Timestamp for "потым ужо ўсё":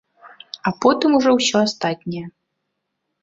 0.85-1.57